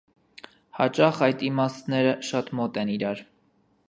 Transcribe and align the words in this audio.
Հաճախ 0.77 1.19
այդ 1.27 1.43
իմաստները 1.49 2.15
շատ 2.31 2.49
մոտ 2.61 2.81
են 2.85 2.93
իրար։ 2.95 3.23